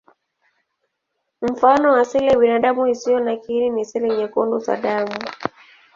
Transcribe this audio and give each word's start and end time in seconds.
Mfano 1.41 1.91
wa 1.91 2.05
seli 2.05 2.27
ya 2.27 2.37
binadamu 2.39 2.87
isiyo 2.87 3.19
na 3.19 3.35
kiini 3.35 3.69
ni 3.69 3.85
seli 3.85 4.17
nyekundu 4.17 4.59
za 4.59 4.77
damu. 4.77 5.19